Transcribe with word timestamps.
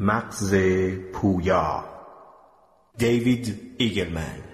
مغز 0.00 0.54
پویا. 1.12 1.84
دیوید 2.98 3.74
ایگلمن. 3.78 4.53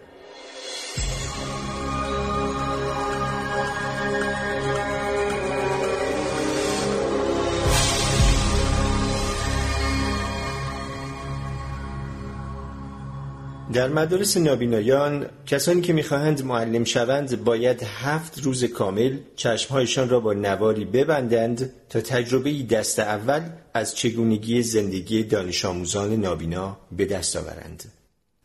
در 13.73 13.89
مدارس 13.89 14.37
نابینایان 14.37 15.27
کسانی 15.47 15.81
که 15.81 15.93
می‌خواهند 15.93 16.45
معلم 16.45 16.85
شوند 16.85 17.45
باید 17.45 17.83
هفت 17.83 18.39
روز 18.43 18.65
کامل 18.65 19.19
چشمهایشان 19.37 20.09
را 20.09 20.21
با 20.21 20.33
نواری 20.33 20.85
ببندند 20.85 21.73
تا 21.89 22.01
تجربه 22.01 22.63
دست 22.63 22.99
اول 22.99 23.41
از 23.75 23.97
چگونگی 23.97 24.63
زندگی 24.63 25.23
دانش 25.23 25.65
آموزان 25.65 26.13
نابینا 26.13 26.77
به 26.93 27.05
دست 27.05 27.37
آورند. 27.37 27.85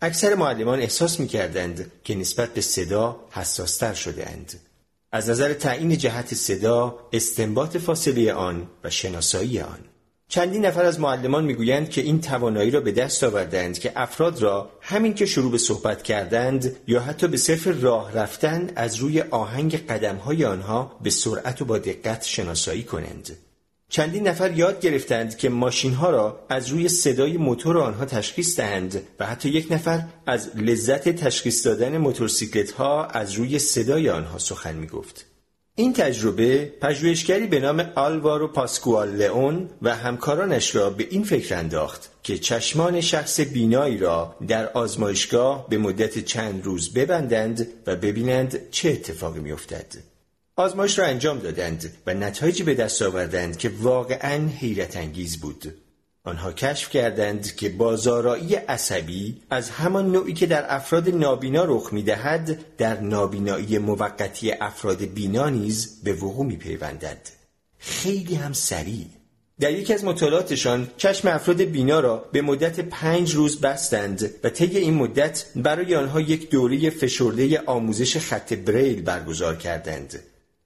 اکثر 0.02 0.36
معلمان 0.36 0.80
احساس 0.80 1.20
می‌کردند 1.20 1.92
که 2.04 2.16
نسبت 2.16 2.54
به 2.54 2.62
صدا 2.62 3.20
حساستر 3.32 3.94
شده 3.94 4.30
اند. 4.30 4.54
از 5.12 5.30
نظر 5.30 5.54
تعیین 5.54 5.98
جهت 5.98 6.34
صدا، 6.34 7.00
استنباط 7.14 7.78
فاصله 7.78 8.34
آن 8.34 8.68
و 8.84 8.90
شناسایی 8.90 9.60
آن. 9.60 9.80
چندین 10.28 10.66
نفر 10.66 10.86
از 10.86 11.00
معلمان 11.00 11.46
می‌گویند 11.46 11.90
که 11.90 12.02
این 12.02 12.22
توانایی 12.22 12.72
را 12.72 12.82
به 12.82 12.92
دست 12.92 13.24
آوردند 13.24 13.80
که 13.80 13.92
افراد 13.96 14.42
را 14.42 14.70
همین 14.82 15.14
که 15.14 15.26
شروع 15.26 15.52
به 15.52 15.58
صحبت 15.58 16.04
کردند 16.04 16.76
یا 16.88 17.00
حتی 17.00 17.28
به 17.28 17.38
صرف 17.38 17.84
راه 17.84 18.14
رفتن 18.14 18.70
از 18.76 18.96
روی 18.96 19.22
آهنگ 19.22 19.86
قدمهای 19.88 20.46
آنها 20.46 21.00
به 21.04 21.10
سرعت 21.10 21.62
و 21.62 21.66
با 21.66 21.78
دقت 21.78 22.24
شناسایی 22.24 22.84
کنند. 22.84 23.38
چندین 23.90 24.28
نفر 24.28 24.52
یاد 24.52 24.82
گرفتند 24.82 25.38
که 25.38 25.50
ماشین 25.50 25.94
ها 25.94 26.10
را 26.10 26.46
از 26.50 26.68
روی 26.68 26.90
صدای 26.90 27.38
موتور 27.38 27.78
آنها 27.78 28.06
تشخیص 28.06 28.58
دهند 28.58 29.02
و 29.20 29.26
حتی 29.26 29.50
یک 29.50 29.72
نفر 29.72 30.04
از 30.28 30.50
لذت 30.56 31.10
تشخیص 31.10 31.66
دادن 31.66 31.98
موتورسیکلت 31.98 32.72
ها 32.72 33.06
از 33.06 33.34
روی 33.34 33.60
صدای 33.60 34.10
آنها 34.10 34.38
سخن 34.38 34.76
می 34.76 34.88
گفت. 34.88 35.35
این 35.78 35.94
تجربه 35.94 36.74
پژوهشگری 36.82 37.48
به 37.48 37.60
نام 37.60 37.92
آلوارو 37.96 38.48
پاسکوال 38.48 39.16
لئون 39.16 39.70
و 39.82 39.96
همکارانش 39.96 40.76
را 40.76 40.90
به 40.90 41.08
این 41.10 41.24
فکر 41.24 41.56
انداخت 41.56 42.10
که 42.24 42.38
چشمان 42.38 43.02
شخص 43.02 43.40
بینایی 43.40 43.98
را 43.98 44.36
در 44.48 44.70
آزمایشگاه 44.70 45.70
به 45.70 45.78
مدت 45.78 46.20
چند 46.20 46.66
روز 46.66 46.94
ببندند 46.94 47.68
و 47.88 47.96
ببینند 47.96 48.70
چه 48.72 48.90
اتفاقی 48.90 49.40
میافتد. 49.40 49.86
آزمایش 50.56 51.00
را 51.00 51.06
انجام 51.06 51.40
دادند 51.40 51.94
و 52.08 52.14
نتایجی 52.14 52.64
به 52.64 52.74
دست 52.74 53.02
آوردند 53.02 53.58
که 53.58 53.72
واقعا 53.82 54.48
حیرت 54.48 54.98
انگیز 54.98 55.40
بود. 55.40 55.74
آنها 56.26 56.52
کشف 56.52 56.90
کردند 56.90 57.56
که 57.56 57.70
بازارایی 57.70 58.56
عصبی 58.56 59.42
از 59.50 59.70
همان 59.70 60.12
نوعی 60.12 60.34
که 60.34 60.46
در 60.46 60.76
افراد 60.76 61.10
نابینا 61.10 61.64
رخ 61.64 61.94
می‌دهد 61.94 62.76
در 62.78 63.00
نابینایی 63.00 63.78
موقتی 63.78 64.52
افراد 64.52 65.02
بینا 65.02 65.50
نیز 65.50 66.02
به 66.04 66.14
وقوع 66.14 66.46
میپیوندد. 66.46 67.30
خیلی 67.80 68.36
هم 68.36 68.54
سریع. 68.54 69.06
در 69.60 69.72
یکی 69.72 69.94
از 69.94 70.04
مطالعاتشان 70.04 70.88
چشم 70.98 71.28
افراد 71.28 71.62
بینا 71.62 72.00
را 72.00 72.30
به 72.32 72.42
مدت 72.42 72.80
پنج 72.80 73.36
روز 73.36 73.62
بستند 73.62 74.32
و 74.44 74.50
طی 74.50 74.78
این 74.78 74.94
مدت 74.94 75.46
برای 75.56 75.96
آنها 75.96 76.22
یک 76.22 76.50
دوره 76.50 76.90
فشرده 76.90 77.62
آموزش 77.66 78.18
خط 78.18 78.54
بریل 78.54 79.02
برگزار 79.02 79.56
کردند. 79.56 80.20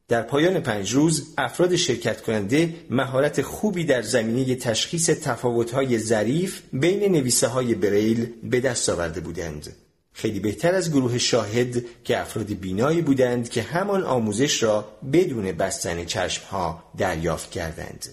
در 0.09 0.21
پایان 0.21 0.59
پنج 0.59 0.93
روز 0.93 1.33
افراد 1.37 1.75
شرکت 1.75 2.21
کننده 2.21 2.73
مهارت 2.89 3.41
خوبی 3.41 3.83
در 3.83 4.01
زمینه 4.01 4.55
تشخیص 4.55 5.09
تفاوت‌های 5.09 5.99
ظریف 5.99 6.61
بین 6.73 7.11
نویسه 7.11 7.47
های 7.47 7.75
بریل 7.75 8.33
به 8.43 8.59
دست 8.59 8.89
آورده 8.89 9.19
بودند. 9.19 9.75
خیلی 10.13 10.39
بهتر 10.39 10.75
از 10.75 10.91
گروه 10.91 11.17
شاهد 11.17 11.85
که 12.03 12.19
افراد 12.19 12.47
بینایی 12.47 13.01
بودند 13.01 13.49
که 13.49 13.61
همان 13.61 14.03
آموزش 14.03 14.63
را 14.63 14.87
بدون 15.13 15.51
بستن 15.51 16.05
چشمها 16.05 16.83
دریافت 16.97 17.51
کردند. 17.51 18.05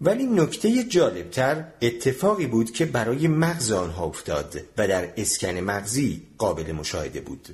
ولی 0.00 0.24
نکته 0.24 0.84
جالبتر 0.84 1.64
اتفاقی 1.82 2.46
بود 2.46 2.72
که 2.72 2.84
برای 2.84 3.28
مغز 3.28 3.72
آنها 3.72 4.04
افتاد 4.04 4.60
و 4.78 4.88
در 4.88 5.12
اسکن 5.16 5.60
مغزی 5.60 6.22
قابل 6.38 6.72
مشاهده 6.72 7.20
بود. 7.20 7.48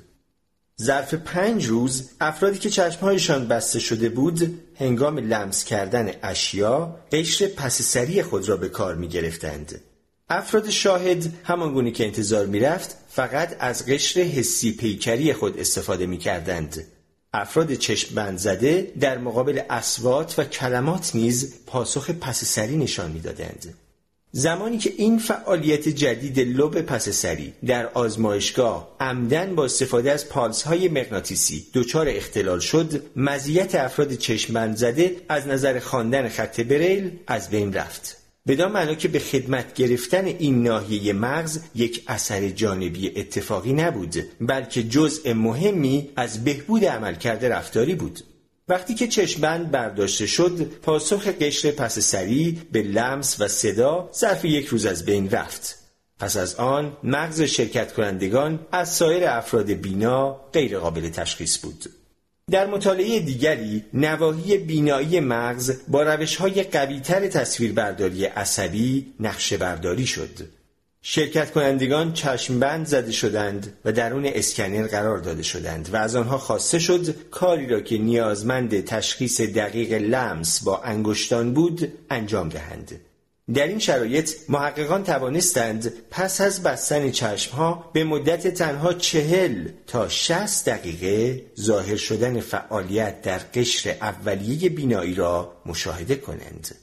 ظرف 0.81 1.13
پنج 1.13 1.65
روز 1.65 2.09
افرادی 2.21 2.59
که 2.59 2.69
چشمهایشان 2.69 3.47
بسته 3.47 3.79
شده 3.79 4.09
بود 4.09 4.59
هنگام 4.75 5.17
لمس 5.17 5.63
کردن 5.63 6.11
اشیا 6.23 6.95
قشر 7.11 7.47
پس 7.47 7.81
سری 7.81 8.23
خود 8.23 8.49
را 8.49 8.57
به 8.57 8.69
کار 8.69 8.95
می 8.95 9.07
گرفتند. 9.07 9.81
افراد 10.29 10.69
شاهد 10.69 11.33
همانگونه 11.43 11.91
که 11.91 12.05
انتظار 12.05 12.45
می 12.45 12.59
رفت 12.59 12.97
فقط 13.09 13.55
از 13.59 13.85
قشر 13.85 14.21
حسی 14.21 14.71
پیکری 14.71 15.33
خود 15.33 15.59
استفاده 15.59 16.05
می 16.05 16.17
کردند. 16.17 16.87
افراد 17.33 17.73
چشم 17.73 18.15
بند 18.15 18.37
زده 18.37 18.91
در 18.99 19.17
مقابل 19.17 19.61
اسوات 19.69 20.39
و 20.39 20.43
کلمات 20.43 21.15
نیز 21.15 21.53
پاسخ 21.65 22.09
پس 22.09 22.43
سری 22.43 22.77
نشان 22.77 23.11
می 23.11 23.19
دادند. 23.19 23.73
زمانی 24.33 24.77
که 24.77 24.93
این 24.97 25.17
فعالیت 25.17 25.89
جدید 25.89 26.39
لب 26.39 26.81
پس 26.81 27.09
سری 27.09 27.53
در 27.65 27.87
آزمایشگاه 27.87 28.95
عمدن 28.99 29.55
با 29.55 29.65
استفاده 29.65 30.11
از 30.11 30.29
پالس 30.29 30.63
های 30.63 30.87
مغناطیسی 30.87 31.65
دچار 31.73 32.09
اختلال 32.09 32.59
شد 32.59 33.03
مزیت 33.15 33.75
افراد 33.75 34.13
چشمبند 34.13 34.75
زده 34.75 35.15
از 35.29 35.47
نظر 35.47 35.79
خواندن 35.79 36.29
خط 36.29 36.61
بریل 36.61 37.11
از 37.27 37.49
بین 37.49 37.73
رفت. 37.73 38.17
بدان 38.47 38.71
معنا 38.71 38.95
که 38.95 39.07
به 39.07 39.19
خدمت 39.19 39.73
گرفتن 39.73 40.25
این 40.25 40.63
ناحیه 40.63 41.13
مغز 41.13 41.59
یک 41.75 42.03
اثر 42.07 42.49
جانبی 42.49 43.19
اتفاقی 43.19 43.73
نبود 43.73 44.15
بلکه 44.41 44.83
جزء 44.83 45.33
مهمی 45.33 46.09
از 46.15 46.43
بهبود 46.43 46.85
عملکرد 46.85 47.45
رفتاری 47.45 47.95
بود. 47.95 48.19
وقتی 48.71 48.93
که 48.93 49.07
چشمبند 49.07 49.71
برداشته 49.71 50.27
شد 50.27 50.61
پاسخ 50.81 51.27
قشر 51.27 51.71
پس 51.71 51.99
سری 51.99 52.61
به 52.71 52.81
لمس 52.81 53.41
و 53.41 53.47
صدا 53.47 54.09
ظرف 54.13 54.45
یک 54.45 54.65
روز 54.65 54.85
از 54.85 55.05
بین 55.05 55.29
رفت. 55.29 55.77
پس 56.19 56.37
از 56.37 56.55
آن 56.55 56.97
مغز 57.03 57.41
شرکت 57.41 57.93
کنندگان 57.93 58.59
از 58.71 58.93
سایر 58.93 59.27
افراد 59.27 59.71
بینا 59.71 60.31
غیر 60.53 60.79
قابل 60.79 61.09
تشخیص 61.09 61.57
بود. 61.57 61.85
در 62.51 62.67
مطالعه 62.67 63.19
دیگری 63.19 63.85
نواحی 63.93 64.57
بینایی 64.57 65.19
مغز 65.19 65.77
با 65.87 66.03
روش 66.03 66.35
های 66.35 66.63
قویتر 66.63 67.27
تصویربرداری 67.27 68.25
عصبی 68.25 69.13
نقشه 69.19 69.57
برداری 69.57 70.05
شد. 70.05 70.60
شرکت 71.03 71.51
کنندگان 71.51 72.13
چشمبند 72.13 72.85
زده 72.85 73.11
شدند 73.11 73.73
و 73.85 73.91
درون 73.91 74.25
اسکنر 74.25 74.87
قرار 74.87 75.17
داده 75.17 75.43
شدند 75.43 75.89
و 75.93 75.95
از 75.97 76.15
آنها 76.15 76.37
خواسته 76.37 76.79
شد 76.79 77.29
کاری 77.29 77.67
را 77.67 77.81
که 77.81 77.97
نیازمند 77.97 78.85
تشخیص 78.85 79.41
دقیق 79.41 79.93
لمس 79.93 80.63
با 80.63 80.81
انگشتان 80.81 81.53
بود 81.53 81.93
انجام 82.09 82.49
دهند. 82.49 83.01
در 83.53 83.67
این 83.67 83.79
شرایط 83.79 84.31
محققان 84.49 85.03
توانستند 85.03 85.93
پس 86.11 86.41
از 86.41 86.63
بستن 86.63 87.11
چشمها 87.11 87.89
به 87.93 88.03
مدت 88.03 88.47
تنها 88.47 88.93
چهل 88.93 89.67
تا 89.87 90.09
شست 90.09 90.69
دقیقه 90.69 91.45
ظاهر 91.59 91.95
شدن 91.95 92.39
فعالیت 92.39 93.21
در 93.21 93.41
قشر 93.53 93.95
اولیه 94.01 94.69
بینایی 94.69 95.13
را 95.13 95.53
مشاهده 95.65 96.15
کنند. 96.15 96.75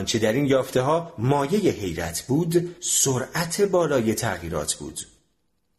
آنچه 0.00 0.18
در 0.18 0.32
این 0.32 0.46
یافته 0.46 0.80
ها 0.80 1.12
مایه 1.18 1.70
حیرت 1.70 2.20
بود 2.28 2.76
سرعت 2.80 3.62
بالای 3.62 4.14
تغییرات 4.14 4.74
بود. 4.74 5.00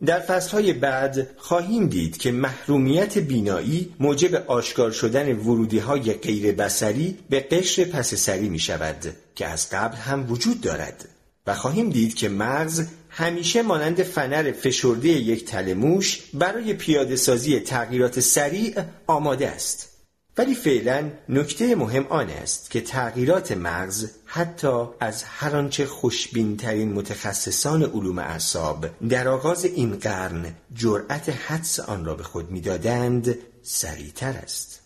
در 0.05 0.19
فصلهای 0.19 0.73
بعد 0.73 1.27
خواهیم 1.37 1.87
دید 1.87 2.17
که 2.17 2.31
محرومیت 2.31 3.17
بینایی 3.17 3.93
موجب 3.99 4.35
آشکار 4.35 4.91
شدن 4.91 5.35
ورودی 5.35 5.79
های 5.79 6.13
غیر 6.13 6.51
بسری 6.51 7.17
به 7.29 7.39
قشر 7.39 7.83
پس 7.83 8.13
سری 8.13 8.49
می 8.49 8.59
شود 8.59 9.15
که 9.35 9.47
از 9.47 9.69
قبل 9.69 9.95
هم 9.95 10.31
وجود 10.31 10.61
دارد. 10.61 11.09
و 11.47 11.55
خواهیم 11.55 11.89
دید 11.89 12.15
که 12.15 12.29
مغز 12.29 12.87
همیشه 13.09 13.61
مانند 13.61 14.03
فنر 14.03 14.51
فشرده 14.51 15.09
یک 15.09 15.45
تلموش 15.45 16.23
برای 16.33 16.73
پیاده 16.73 17.15
سازی 17.15 17.59
تغییرات 17.59 18.19
سریع 18.19 18.81
آماده 19.07 19.49
است. 19.49 19.90
ولی 20.37 20.55
فعلا 20.55 21.09
نکته 21.29 21.75
مهم 21.75 22.05
آن 22.09 22.29
است 22.29 22.71
که 22.71 22.81
تغییرات 22.81 23.51
مغز 23.51 24.09
حتی 24.25 24.83
از 24.99 25.23
هر 25.23 25.55
آنچه 25.55 25.85
خوشبینترین 25.85 26.93
متخصصان 26.93 27.83
علوم 27.83 28.19
اعصاب 28.19 28.87
در 29.09 29.27
آغاز 29.27 29.65
این 29.65 29.95
قرن 29.95 30.55
جرأت 30.73 31.29
حدس 31.29 31.79
آن 31.79 32.05
را 32.05 32.15
به 32.15 32.23
خود 32.23 32.51
می‌دادند 32.51 33.37
سریعتر 33.61 34.33
است. 34.43 34.81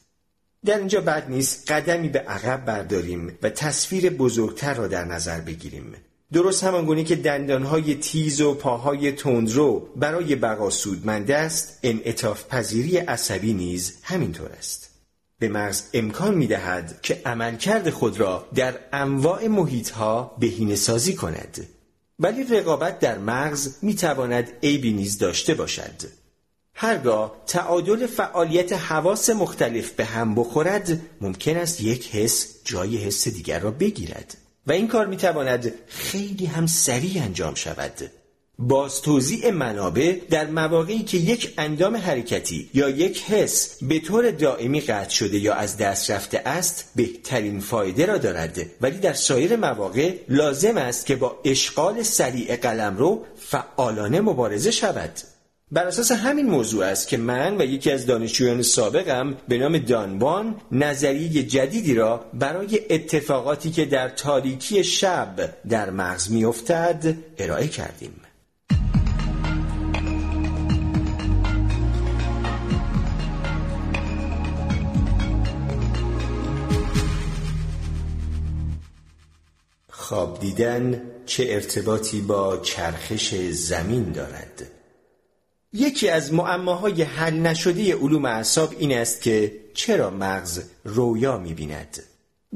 در 0.65 0.77
اینجا 0.77 1.01
بد 1.01 1.29
نیست 1.29 1.71
قدمی 1.71 2.09
به 2.09 2.19
عقب 2.19 2.65
برداریم 2.65 3.37
و 3.41 3.49
تصویر 3.49 4.09
بزرگتر 4.09 4.73
را 4.73 4.87
در 4.87 5.05
نظر 5.05 5.41
بگیریم. 5.41 5.93
درست 6.33 6.63
همانگونه 6.63 7.03
که 7.03 7.15
دندانهای 7.15 7.95
تیز 7.95 8.41
و 8.41 8.53
پاهای 8.53 9.11
تندرو 9.11 9.87
برای 9.95 10.35
بقا 10.35 10.69
سودمند 10.69 11.31
است 11.31 11.79
انعطاف 11.83 12.47
پذیری 12.47 12.97
عصبی 12.97 13.53
نیز 13.53 13.93
همینطور 14.03 14.49
است. 14.51 14.94
به 15.39 15.49
مغز 15.49 15.83
امکان 15.93 16.33
می 16.33 16.47
دهد 16.47 16.99
که 17.01 17.21
عملکرد 17.25 17.89
خود 17.89 18.19
را 18.19 18.47
در 18.55 18.79
انواع 18.93 19.47
محیط 19.47 19.89
ها 19.89 20.35
بهینه 20.39 20.75
سازی 20.75 21.13
کند. 21.13 21.67
ولی 22.19 22.43
رقابت 22.43 22.99
در 22.99 23.17
مغز 23.17 23.75
می 23.81 23.95
تواند 23.95 24.51
عیبی 24.63 24.93
نیز 24.93 25.17
داشته 25.17 25.53
باشد. 25.53 26.01
هرگاه 26.73 27.43
تعادل 27.47 28.07
فعالیت 28.07 28.73
حواس 28.73 29.29
مختلف 29.29 29.91
به 29.91 30.05
هم 30.05 30.35
بخورد 30.35 31.01
ممکن 31.21 31.57
است 31.57 31.81
یک 31.81 32.15
حس 32.15 32.47
جای 32.63 32.97
حس 32.97 33.27
دیگر 33.27 33.59
را 33.59 33.71
بگیرد. 33.71 34.37
و 34.67 34.71
این 34.71 34.87
کار 34.87 35.05
می 35.05 35.17
تواند 35.17 35.73
خیلی 35.87 36.45
هم 36.45 36.67
سریع 36.67 37.23
انجام 37.23 37.55
شود. 37.55 38.11
باز 38.59 39.01
توضیع 39.01 39.51
منابع 39.51 40.15
در 40.29 40.47
مواقعی 40.47 41.03
که 41.03 41.17
یک 41.17 41.53
اندام 41.57 41.95
حرکتی 41.95 42.69
یا 42.73 42.89
یک 42.89 43.23
حس 43.23 43.83
به 43.83 43.99
طور 43.99 44.31
دائمی 44.31 44.81
قطع 44.81 45.09
شده 45.09 45.37
یا 45.37 45.53
از 45.53 45.77
دست 45.77 46.11
رفته 46.11 46.41
است 46.45 46.91
بهترین 46.95 47.59
فایده 47.59 48.05
را 48.05 48.17
دارد. 48.17 48.59
ولی 48.81 48.97
در 48.97 49.13
سایر 49.13 49.55
مواقع 49.55 50.13
لازم 50.29 50.77
است 50.77 51.05
که 51.05 51.15
با 51.15 51.39
اشغال 51.45 52.03
سریع 52.03 52.55
قلمرو 52.55 53.25
فعالانه 53.39 54.21
مبارزه 54.21 54.71
شود. 54.71 55.11
بر 55.71 55.87
اساس 55.87 56.11
همین 56.11 56.45
موضوع 56.45 56.85
است 56.85 57.07
که 57.07 57.17
من 57.17 57.61
و 57.61 57.65
یکی 57.65 57.91
از 57.91 58.05
دانشجویان 58.05 58.61
سابقم 58.61 59.37
به 59.47 59.57
نام 59.57 59.77
دانبان 59.77 60.55
نظریه 60.71 61.43
جدیدی 61.43 61.93
را 61.93 62.25
برای 62.33 62.81
اتفاقاتی 62.89 63.71
که 63.71 63.85
در 63.85 64.09
تاریکی 64.09 64.83
شب 64.83 65.55
در 65.69 65.89
مغز 65.89 66.31
میافتد 66.31 67.17
ارائه 67.37 67.67
کردیم. 67.67 68.24
خواب 80.05 80.39
دیدن 80.39 81.01
چه 81.25 81.45
ارتباطی 81.49 82.21
با 82.21 82.57
چرخش 82.57 83.35
زمین 83.35 84.11
دارد. 84.11 84.71
یکی 85.73 86.09
از 86.09 86.33
معماهای 86.33 87.01
حل 87.01 87.33
نشده 87.33 87.95
علوم 87.95 88.25
اعصاب 88.25 88.75
این 88.79 88.97
است 88.97 89.21
که 89.21 89.51
چرا 89.73 90.09
مغز 90.09 90.61
رویا 90.83 91.37
می‌بیند؟ 91.37 92.03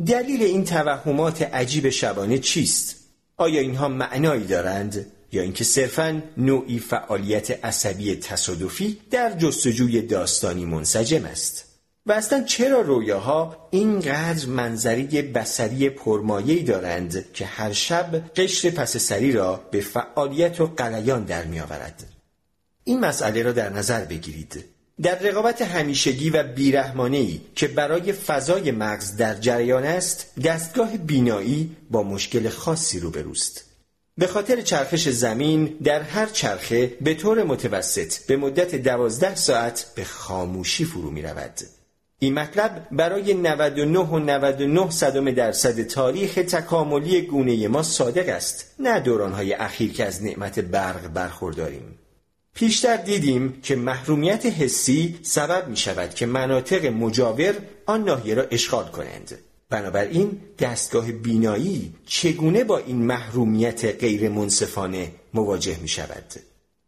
دلیل 0.07 0.43
این 0.43 0.65
توهمات 0.65 1.41
عجیب 1.41 1.89
شبانه 1.89 2.37
چیست؟ 2.37 2.95
آیا 3.37 3.61
اینها 3.61 3.87
معنایی 3.87 4.47
دارند؟ 4.47 5.05
یا 5.31 5.41
اینکه 5.41 5.63
صرفا 5.63 6.21
نوعی 6.37 6.79
فعالیت 6.79 7.65
عصبی 7.65 8.15
تصادفی 8.15 8.97
در 9.11 9.37
جستجوی 9.37 10.01
داستانی 10.01 10.65
منسجم 10.65 11.25
است؟ 11.25 11.68
و 12.09 12.11
اصلا 12.11 12.43
چرا 12.43 12.81
رویاها 12.81 13.67
اینقدر 13.71 14.45
منظری 14.45 15.21
بسری 15.21 15.89
پرمایه‌ای 15.89 16.63
دارند 16.63 17.25
که 17.33 17.45
هر 17.45 17.73
شب 17.73 18.23
قشر 18.35 18.69
پس 18.69 18.97
سری 18.97 19.31
را 19.31 19.55
به 19.71 19.81
فعالیت 19.81 20.61
و 20.61 20.67
قلیان 20.67 21.23
در 21.23 21.45
میآورد؟ 21.45 22.03
این 22.83 22.99
مسئله 22.99 23.43
را 23.43 23.51
در 23.51 23.69
نظر 23.69 24.05
بگیرید. 24.05 24.65
در 25.01 25.19
رقابت 25.19 25.61
همیشگی 25.61 26.29
و 26.29 26.43
بیرحمانه‌ای 26.43 27.41
که 27.55 27.67
برای 27.67 28.13
فضای 28.13 28.71
مغز 28.71 29.15
در 29.15 29.35
جریان 29.35 29.83
است 29.83 30.25
دستگاه 30.43 30.97
بینایی 30.97 31.75
با 31.91 32.03
مشکل 32.03 32.49
خاصی 32.49 32.99
روبروست. 32.99 33.63
به 34.17 34.27
خاطر 34.27 34.61
چرخش 34.61 35.09
زمین 35.09 35.65
در 35.83 36.01
هر 36.01 36.25
چرخه 36.25 36.97
به 37.01 37.13
طور 37.13 37.43
متوسط 37.43 38.25
به 38.25 38.37
مدت 38.37 38.75
دوازده 38.75 39.35
ساعت 39.35 39.85
به 39.95 40.03
خاموشی 40.03 40.85
فرو 40.85 41.11
می 41.11 41.21
رود. 41.21 41.59
این 42.19 42.33
مطلب 42.33 42.87
برای 42.91 43.33
99 43.33 43.99
و 43.99 44.19
99 44.19 44.89
صدم 44.89 45.31
درصد 45.31 45.81
تاریخ 45.83 46.33
تکاملی 46.33 47.21
گونه 47.21 47.67
ما 47.67 47.83
صادق 47.83 48.29
است 48.29 48.75
نه 48.79 48.99
دورانهای 48.99 49.53
اخیر 49.53 49.93
که 49.93 50.05
از 50.05 50.23
نعمت 50.23 50.59
برق 50.59 51.07
برخورداریم. 51.07 51.99
پیشتر 52.53 52.97
دیدیم 52.97 53.61
که 53.61 53.75
محرومیت 53.75 54.45
حسی 54.45 55.19
سبب 55.21 55.67
می 55.67 55.77
شود 55.77 56.13
که 56.13 56.25
مناطق 56.25 56.85
مجاور 56.85 57.53
آن 57.85 58.03
ناحیه 58.03 58.33
را 58.33 58.43
اشغال 58.51 58.85
کنند. 58.85 59.37
بنابراین 59.69 60.41
دستگاه 60.59 61.11
بینایی 61.11 61.93
چگونه 62.05 62.63
با 62.63 62.77
این 62.77 62.97
محرومیت 62.97 63.85
غیر 63.85 64.29
منصفانه 64.29 65.11
مواجه 65.33 65.77
می 65.81 65.87
شود 65.87 66.33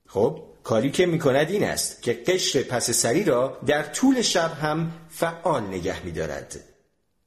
خب 0.07 0.44
کاری 0.63 0.92
که 0.92 1.06
می 1.06 1.19
کند 1.19 1.50
این 1.50 1.63
است 1.63 2.02
که 2.02 2.13
قشر 2.13 2.63
پس 2.63 2.92
سری 2.92 3.24
را 3.24 3.58
در 3.68 3.84
طول 3.84 4.22
شب 4.22 4.52
هم 4.62 4.92
فعال 5.10 5.63
نگه 5.63 6.06
می 6.06 6.12
دارد. 6.12 6.60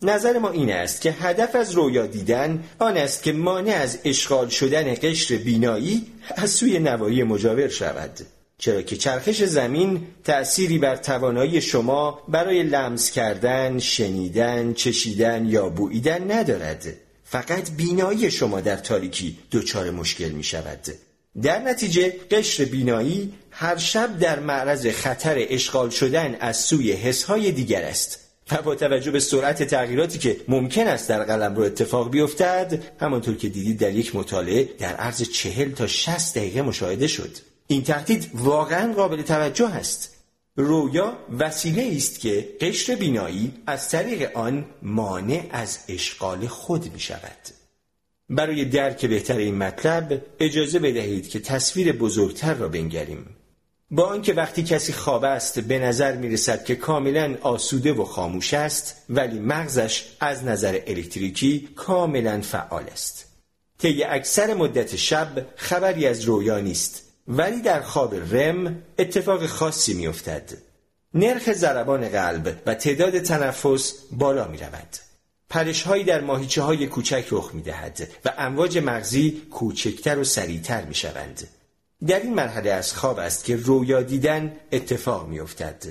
نظر 0.03 0.39
ما 0.39 0.51
این 0.51 0.73
است 0.73 1.01
که 1.01 1.13
هدف 1.13 1.55
از 1.55 1.73
رویا 1.73 2.07
دیدن 2.07 2.65
آن 2.79 2.97
است 2.97 3.23
که 3.23 3.33
مانع 3.33 3.73
از 3.73 3.99
اشغال 4.05 4.49
شدن 4.49 4.95
قشر 4.95 5.37
بینایی 5.37 6.07
از 6.37 6.51
سوی 6.51 6.79
نوایی 6.79 7.23
مجاور 7.23 7.69
شود. 7.69 8.21
چرا 8.59 8.83
که 8.83 8.97
چرخش 8.97 9.43
زمین 9.43 10.07
تأثیری 10.25 10.79
بر 10.79 10.97
توانایی 10.97 11.61
شما 11.61 12.23
برای 12.29 12.63
لمس 12.63 13.11
کردن، 13.11 13.79
شنیدن، 13.79 14.73
چشیدن 14.73 15.47
یا 15.47 15.69
بوییدن 15.69 16.31
ندارد. 16.31 16.87
فقط 17.25 17.71
بینایی 17.71 18.31
شما 18.31 18.61
در 18.61 18.77
تاریکی 18.77 19.39
دچار 19.53 19.91
مشکل 19.91 20.29
می 20.29 20.45
شود 20.45 20.81
در 21.43 21.59
نتیجه 21.59 22.15
قشر 22.31 22.65
بینایی 22.65 23.35
هر 23.51 23.77
شب 23.77 24.19
در 24.19 24.41
معرض 24.41 24.87
خطر 24.87 25.47
اشغال 25.49 25.91
شدن 25.91 26.37
از 26.41 26.57
سوی 26.57 26.93
حسهای 26.93 27.53
دیگر 27.53 27.85
است 27.85 28.21
و 28.53 28.63
با 28.63 28.75
توجه 28.75 29.11
به 29.11 29.21
سرعت 29.21 29.63
تغییراتی 29.63 30.19
که 30.19 30.37
ممکن 30.49 30.87
است 30.87 31.09
در 31.09 31.25
قلم 31.25 31.55
رو 31.55 31.63
اتفاق 31.63 32.11
بیفتد 32.11 32.83
همانطور 33.01 33.37
که 33.37 33.49
دیدید 33.49 33.79
در 33.79 33.93
یک 33.93 34.17
مطالعه 34.17 34.69
در 34.79 34.95
عرض 34.95 35.23
چهل 35.23 35.73
تا 35.73 35.87
60 35.87 36.39
دقیقه 36.39 36.63
مشاهده 36.63 37.07
شد. 37.07 37.31
این 37.67 37.83
تهدید 37.83 38.31
واقعا 38.35 38.93
قابل 38.93 39.23
توجه 39.23 39.69
است. 39.69 40.15
رویا 40.57 41.19
وسیله 41.39 41.93
است 41.97 42.21
که 42.21 42.49
قشر 42.61 42.95
بینایی 42.95 43.53
از 43.67 43.89
طریق 43.89 44.37
آن 44.37 44.65
مانع 44.83 45.47
از 45.51 45.79
اشغال 45.89 46.47
خود 46.47 46.93
می 46.93 47.01
شود 47.01 47.64
برای 48.31 48.65
درک 48.65 49.07
بهتر 49.07 49.37
این 49.37 49.55
مطلب 49.55 50.23
اجازه 50.41 50.79
بدهید 50.79 51.29
که 51.29 51.41
تصویر 51.41 51.93
بزرگتر 51.93 52.55
را 52.55 52.69
بنگریم 52.69 53.27
با 53.91 54.05
آنکه 54.05 54.33
وقتی 54.33 54.63
کسی 54.63 54.93
خواب 54.93 55.25
است 55.25 55.61
به 55.61 55.79
نظر 55.79 56.17
می 56.17 56.29
رسد 56.29 56.65
که 56.65 56.75
کاملا 56.75 57.37
آسوده 57.43 57.93
و 57.93 58.05
خاموش 58.05 58.55
است 58.55 58.97
ولی 59.11 59.39
مغزش 59.39 60.05
از 60.21 60.45
نظر 60.45 60.81
الکتریکی 60.87 61.69
کاملا 61.77 62.41
فعال 62.41 62.85
است 62.93 63.27
طی 63.79 64.05
اکثر 64.05 64.55
مدت 64.55 64.97
شب 64.97 65.47
خبری 65.57 66.07
از 66.07 66.23
رویا 66.23 66.59
نیست 66.59 67.03
ولی 67.29 67.61
در 67.61 67.81
خواب 67.81 68.15
رم 68.35 68.83
اتفاق 68.99 69.47
خاصی 69.47 69.95
می 69.95 70.07
افتد. 70.07 70.51
نرخ 71.15 71.53
ضربان 71.53 72.09
قلب 72.09 72.63
و 72.67 72.75
تعداد 72.75 73.19
تنفس 73.19 73.95
بالا 74.13 74.49
می 74.49 74.59
رود. 74.59 74.89
پرشهایی 75.55 76.05
در 76.05 76.21
ماهیچه 76.21 76.63
های 76.63 76.87
کوچک 76.87 77.27
رخ 77.31 77.51
می 77.55 77.63
دهد 77.63 78.09
و 78.25 78.33
امواج 78.39 78.79
مغزی 78.79 79.43
کوچکتر 79.51 80.19
و 80.19 80.25
سریعتر 80.25 80.85
می 80.85 80.95
شوند. 80.95 81.49
در 82.07 82.21
این 82.21 82.35
مرحله 82.35 82.71
از 82.71 82.95
خواب 82.95 83.19
است 83.19 83.45
که 83.45 83.57
رویا 83.57 84.03
دیدن 84.03 84.53
اتفاق 84.73 85.29
می 85.29 85.41
افتد. 85.41 85.85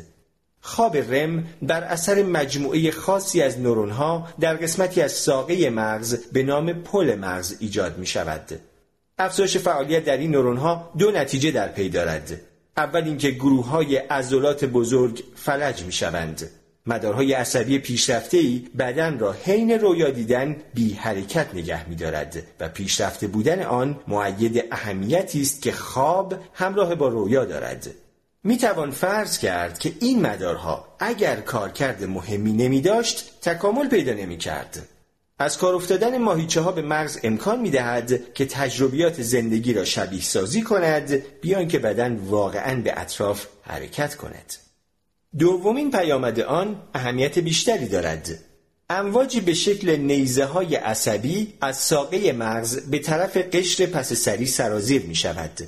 خواب 0.61 0.97
رم 0.97 1.45
بر 1.61 1.83
اثر 1.83 2.23
مجموعه 2.23 2.91
خاصی 2.91 3.41
از 3.41 3.59
نورون 3.59 4.23
در 4.39 4.55
قسمتی 4.55 5.01
از 5.01 5.11
ساقه 5.11 5.69
مغز 5.69 6.15
به 6.15 6.43
نام 6.43 6.73
پل 6.73 7.15
مغز 7.15 7.55
ایجاد 7.59 7.97
می 7.97 8.05
شود. 8.05 8.59
افزایش 9.17 9.57
فعالیت 9.57 10.05
در 10.05 10.17
این 10.17 10.31
نورون 10.31 10.57
ها 10.57 10.93
دو 10.97 11.11
نتیجه 11.11 11.51
در 11.51 11.67
پی 11.67 11.89
دارد. 11.89 12.41
اول 12.77 13.03
اینکه 13.03 13.31
گروه 13.31 13.67
های 13.67 13.97
عضلات 13.97 14.65
بزرگ 14.65 15.23
فلج 15.35 15.83
می 15.83 15.91
شوند. 15.91 16.49
مدارهای 16.85 17.33
عصبی 17.33 17.79
پیشرفته 17.79 18.37
ای 18.37 18.63
بدن 18.79 19.19
را 19.19 19.31
حین 19.31 19.71
رویا 19.71 20.09
دیدن 20.09 20.55
بی 20.73 20.93
حرکت 20.93 21.55
نگه 21.55 21.89
می 21.89 21.95
دارد 21.95 22.43
و 22.59 22.69
پیشرفته 22.69 23.27
بودن 23.27 23.63
آن 23.63 23.99
معید 24.07 24.63
اهمیتی 24.71 25.41
است 25.41 25.61
که 25.61 25.71
خواب 25.71 26.35
همراه 26.53 26.95
با 26.95 27.07
رویا 27.07 27.45
دارد. 27.45 27.87
می 28.43 28.57
توان 28.57 28.91
فرض 28.91 29.37
کرد 29.37 29.79
که 29.79 29.93
این 29.99 30.21
مدارها 30.21 30.87
اگر 30.99 31.35
کارکرد 31.35 32.03
مهمی 32.03 32.53
نمی 32.53 32.81
داشت 32.81 33.41
تکامل 33.41 33.89
پیدا 33.89 34.13
نمی 34.13 34.37
کرد. 34.37 34.87
از 35.39 35.57
کار 35.57 35.75
افتادن 35.75 36.17
ماهیچه 36.17 36.61
ها 36.61 36.71
به 36.71 36.81
مغز 36.81 37.19
امکان 37.23 37.59
می 37.59 37.69
دهد 37.69 38.33
که 38.33 38.45
تجربیات 38.45 39.21
زندگی 39.21 39.73
را 39.73 39.85
شبیه 39.85 40.21
سازی 40.21 40.61
کند 40.61 41.09
بیان 41.41 41.67
که 41.67 41.79
بدن 41.79 42.15
واقعا 42.15 42.81
به 42.81 42.99
اطراف 42.99 43.45
حرکت 43.61 44.15
کند. 44.15 44.53
دومین 45.39 45.91
پیامد 45.91 46.39
آن 46.39 46.75
اهمیت 46.93 47.39
بیشتری 47.39 47.87
دارد. 47.87 48.39
امواجی 48.89 49.41
به 49.41 49.53
شکل 49.53 49.95
نیزه 49.95 50.45
های 50.45 50.75
عصبی 50.75 51.53
از 51.61 51.77
ساقه 51.77 52.31
مغز 52.31 52.89
به 52.89 52.99
طرف 52.99 53.37
قشر 53.37 53.85
پس 53.85 54.13
سری 54.13 54.45
سرازیر 54.45 55.01
می 55.01 55.15
شود. 55.15 55.59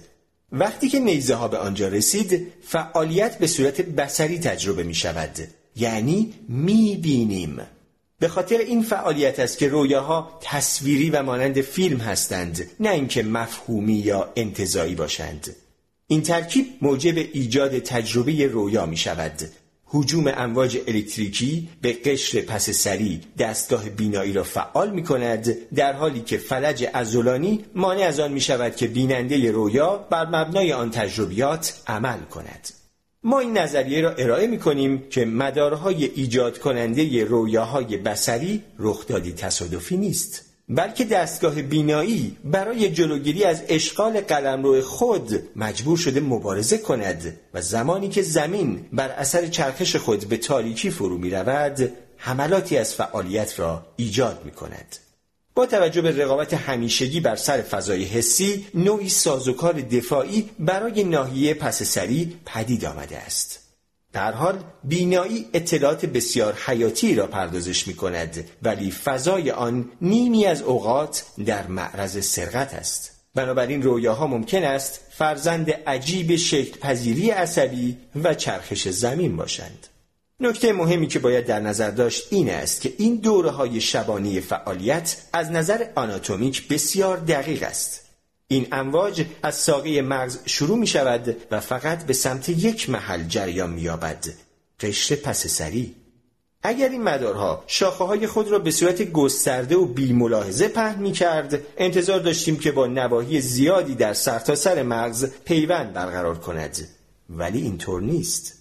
وقتی 0.51 0.89
که 0.89 0.99
نیزه 0.99 1.35
ها 1.35 1.47
به 1.47 1.57
آنجا 1.57 1.87
رسید 1.87 2.53
فعالیت 2.63 3.37
به 3.37 3.47
صورت 3.47 3.81
بسری 3.81 4.39
تجربه 4.39 4.83
می 4.83 4.95
شود 4.95 5.47
یعنی 5.75 6.33
می‌بینیم 6.49 7.61
به 8.19 8.27
خاطر 8.27 8.57
این 8.57 8.83
فعالیت 8.83 9.39
است 9.39 9.57
که 9.57 9.67
رویاها 9.67 10.39
تصویری 10.41 11.09
و 11.09 11.23
مانند 11.23 11.61
فیلم 11.61 11.97
هستند 11.97 12.69
نه 12.79 12.89
اینکه 12.89 13.23
مفهومی 13.23 13.93
یا 13.93 14.33
انتظایی 14.35 14.95
باشند 14.95 15.55
این 16.07 16.21
ترکیب 16.21 16.65
موجب 16.81 17.17
ایجاد 17.17 17.79
تجربه 17.79 18.47
رویا 18.47 18.85
می 18.85 18.97
شود 18.97 19.41
حجوم 19.85 20.27
امواج 20.27 20.77
الکتریکی 20.87 21.69
به 21.81 21.93
قشر 21.93 22.41
پس 22.41 22.69
سری 22.69 23.21
دستگاه 23.39 23.89
بینایی 23.89 24.33
را 24.33 24.43
فعال 24.43 24.91
می 24.91 25.03
کند 25.03 25.69
در 25.75 25.93
حالی 25.93 26.21
که 26.21 26.37
فلج 26.37 26.89
ازولانی 26.93 27.65
مانع 27.75 28.01
از 28.01 28.19
آن 28.19 28.31
می 28.31 28.41
شود 28.41 28.75
که 28.75 28.87
بیننده 28.87 29.51
رویا 29.51 29.97
بر 29.97 30.25
مبنای 30.25 30.73
آن 30.73 30.91
تجربیات 30.91 31.81
عمل 31.87 32.19
کند. 32.19 32.69
ما 33.23 33.39
این 33.39 33.57
نظریه 33.57 34.01
را 34.01 34.11
ارائه 34.11 34.47
می 34.47 34.59
کنیم 34.59 35.09
که 35.09 35.25
مدارهای 35.25 36.05
ایجاد 36.05 36.59
کننده 36.59 37.23
رویاهای 37.23 37.97
بسری 37.97 38.63
رخدادی 38.79 39.31
تصادفی 39.31 39.97
نیست. 39.97 40.44
بلکه 40.69 41.05
دستگاه 41.05 41.61
بینایی 41.61 42.37
برای 42.43 42.89
جلوگیری 42.89 43.43
از 43.43 43.63
اشغال 43.67 44.21
قلمرو 44.21 44.81
خود 44.81 45.49
مجبور 45.55 45.97
شده 45.97 46.19
مبارزه 46.19 46.77
کند 46.77 47.39
و 47.53 47.61
زمانی 47.61 48.09
که 48.09 48.21
زمین 48.21 48.85
بر 48.93 49.09
اثر 49.09 49.47
چرخش 49.47 49.95
خود 49.95 50.29
به 50.29 50.37
تاریکی 50.37 50.89
فرو 50.89 51.17
می 51.17 51.29
رود 51.29 51.91
حملاتی 52.17 52.77
از 52.77 52.93
فعالیت 52.93 53.59
را 53.59 53.85
ایجاد 53.95 54.41
می 54.45 54.51
کند. 54.51 54.95
با 55.55 55.65
توجه 55.65 56.01
به 56.01 56.11
رقابت 56.23 56.53
همیشگی 56.53 57.19
بر 57.19 57.35
سر 57.35 57.61
فضای 57.61 58.03
حسی 58.03 58.65
نوعی 58.73 59.09
سازوکار 59.09 59.73
دفاعی 59.73 60.49
برای 60.59 61.03
ناحیه 61.03 61.53
پس 61.53 61.83
سری 61.83 62.35
پدید 62.45 62.85
آمده 62.85 63.17
است. 63.17 63.64
در 64.15 64.31
حال 64.31 64.63
بینایی 64.83 65.45
اطلاعات 65.53 66.05
بسیار 66.05 66.53
حیاتی 66.65 67.15
را 67.15 67.27
پردازش 67.27 67.87
می 67.87 67.93
کند 67.93 68.49
ولی 68.63 68.91
فضای 68.91 69.51
آن 69.51 69.91
نیمی 70.01 70.45
از 70.45 70.61
اوقات 70.61 71.25
در 71.45 71.67
معرض 71.67 72.25
سرقت 72.25 72.73
است. 72.73 73.11
بنابراین 73.33 73.81
رویاها 73.81 74.27
ممکن 74.27 74.63
است 74.63 74.99
فرزند 75.11 75.71
عجیب 75.71 76.35
شکل 76.35 76.79
پذیری 76.79 77.29
عصبی 77.29 77.97
و 78.23 78.33
چرخش 78.33 78.87
زمین 78.87 79.37
باشند. 79.37 79.87
نکته 80.39 80.73
مهمی 80.73 81.07
که 81.07 81.19
باید 81.19 81.45
در 81.45 81.59
نظر 81.59 81.91
داشت 81.91 82.27
این 82.31 82.49
است 82.49 82.81
که 82.81 82.93
این 82.97 83.15
دوره 83.15 83.49
های 83.49 83.81
شبانی 83.81 84.41
فعالیت 84.41 85.17
از 85.33 85.51
نظر 85.51 85.85
آناتومیک 85.95 86.67
بسیار 86.67 87.17
دقیق 87.17 87.63
است. 87.63 88.04
این 88.47 88.67
امواج 88.71 89.25
از 89.43 89.55
ساقه 89.55 90.01
مغز 90.01 90.39
شروع 90.45 90.77
می 90.77 90.87
شود 90.87 91.35
و 91.51 91.59
فقط 91.59 92.05
به 92.05 92.13
سمت 92.13 92.49
یک 92.49 92.89
محل 92.89 93.23
جریان 93.23 93.69
می 93.69 93.81
یابد 93.81 94.25
قشر 94.79 95.15
پس 95.15 95.47
سری. 95.47 95.95
اگر 96.63 96.89
این 96.89 97.03
مدارها 97.03 97.63
شاخه 97.67 98.03
های 98.03 98.27
خود 98.27 98.47
را 98.47 98.59
به 98.59 98.71
صورت 98.71 99.01
گسترده 99.01 99.75
و 99.75 99.85
بی 99.85 100.13
ملاحظه 100.13 100.67
پهن 100.67 101.01
می 101.01 101.11
کرد 101.11 101.61
انتظار 101.77 102.19
داشتیم 102.19 102.59
که 102.59 102.71
با 102.71 102.87
نواحی 102.87 103.41
زیادی 103.41 103.95
در 103.95 104.13
سرتاسر 104.13 104.75
سر 104.75 104.83
مغز 104.83 105.25
پیوند 105.45 105.93
برقرار 105.93 106.37
کند. 106.37 106.87
ولی 107.29 107.61
اینطور 107.61 108.01
نیست. 108.01 108.53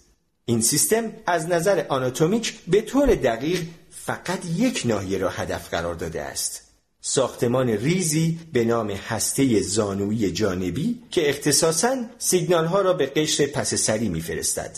این 0.45 0.61
سیستم 0.61 1.11
از 1.27 1.49
نظر 1.49 1.85
آناتومیک 1.89 2.59
به 2.67 2.81
طور 2.81 3.15
دقیق 3.15 3.61
فقط 3.91 4.45
یک 4.45 4.81
ناحیه 4.85 5.17
را 5.17 5.29
هدف 5.29 5.69
قرار 5.69 5.95
داده 5.95 6.21
است. 6.21 6.64
ساختمان 7.07 7.69
ریزی 7.69 8.39
به 8.53 8.65
نام 8.65 8.91
هسته 8.91 9.61
زانویی 9.61 10.31
جانبی 10.31 10.99
که 11.11 11.29
اختصاصا 11.29 11.95
سیگنال 12.17 12.65
ها 12.65 12.81
را 12.81 12.93
به 12.93 13.05
قشر 13.05 13.45
پس 13.45 13.73
سری 13.73 14.09
میفرستد. 14.09 14.77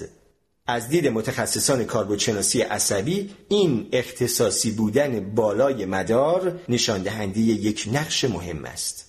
از 0.66 0.90
دید 0.90 1.08
متخصصان 1.08 1.84
کاربردشناسی 1.84 2.62
عصبی 2.62 3.30
این 3.50 3.90
اختصاصی 3.92 4.72
بودن 4.72 5.20
بالای 5.36 5.86
مدار 5.86 6.60
نشان 6.70 7.02
دهنده 7.02 7.40
یک 7.40 7.90
نقش 7.94 8.26
مهم 8.26 8.66
است. 8.66 9.06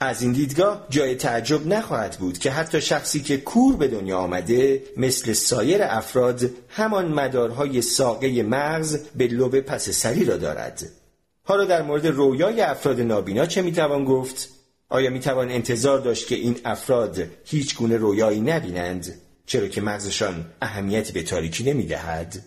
از 0.00 0.22
این 0.22 0.32
دیدگاه 0.32 0.86
جای 0.90 1.14
تعجب 1.14 1.66
نخواهد 1.66 2.16
بود 2.18 2.38
که 2.38 2.50
حتی 2.50 2.80
شخصی 2.80 3.22
که 3.22 3.36
کور 3.36 3.76
به 3.76 3.88
دنیا 3.88 4.18
آمده 4.18 4.82
مثل 4.96 5.32
سایر 5.32 5.82
افراد 5.82 6.50
همان 6.68 7.08
مدارهای 7.08 7.82
ساقه 7.82 8.42
مغز 8.42 8.96
به 9.16 9.26
لب 9.26 9.60
پس 9.60 9.90
سری 9.90 10.24
را 10.24 10.36
دارد 10.36 11.03
حالا 11.46 11.64
در 11.64 11.82
مورد 11.82 12.06
رویای 12.06 12.60
افراد 12.60 13.00
نابینا 13.00 13.46
چه 13.46 13.62
می‌توان 13.62 14.04
گفت؟ 14.04 14.48
آیا 14.88 15.10
می‌توان 15.10 15.50
انتظار 15.50 15.98
داشت 15.98 16.28
که 16.28 16.34
این 16.34 16.56
افراد 16.64 17.22
هیچ 17.44 17.76
گونه 17.76 17.96
رویایی 17.96 18.40
نبینند؟ 18.40 19.14
چرا 19.46 19.68
که 19.68 19.80
مغزشان 19.80 20.44
اهمیتی 20.62 21.12
به 21.12 21.22
تاریکی 21.22 21.64
نمی‌دهد؟ 21.64 22.38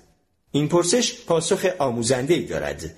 این 0.51 0.67
پرسش 0.67 1.25
پاسخ 1.25 1.65
آموزنده 1.79 2.33
ای 2.33 2.45
دارد. 2.45 2.93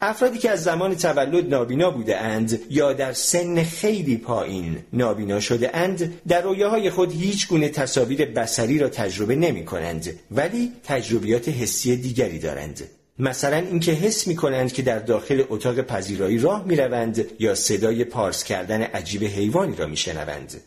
افرادی 0.00 0.38
که 0.38 0.50
از 0.50 0.62
زمان 0.62 0.96
تولد 0.96 1.48
نابینا 1.54 1.90
بوده 1.90 2.16
اند 2.16 2.60
یا 2.70 2.92
در 2.92 3.12
سن 3.12 3.64
خیلی 3.64 4.16
پایین 4.16 4.78
نابینا 4.92 5.40
شده 5.40 5.76
اند 5.76 6.20
در 6.28 6.42
رویاهای 6.42 6.90
خود 6.90 7.12
هیچ 7.12 7.48
گونه 7.48 7.68
تصاویر 7.68 8.26
بسری 8.26 8.78
را 8.78 8.88
تجربه 8.88 9.36
نمی 9.36 9.64
کنند 9.64 10.20
ولی 10.30 10.72
تجربیات 10.84 11.48
حسی 11.48 11.96
دیگری 11.96 12.38
دارند. 12.38 12.88
مثلا 13.18 13.56
اینکه 13.56 13.92
حس 13.92 14.26
می 14.26 14.36
کنند 14.36 14.72
که 14.72 14.82
در 14.82 14.98
داخل 14.98 15.42
اتاق 15.48 15.80
پذیرایی 15.80 16.38
راه 16.38 16.64
می 16.64 16.76
روند 16.76 17.24
یا 17.38 17.54
صدای 17.54 18.04
پارس 18.04 18.44
کردن 18.44 18.82
عجیب 18.82 19.24
حیوانی 19.24 19.76
را 19.76 19.86
می 19.86 19.96
شنوند. 19.96 20.60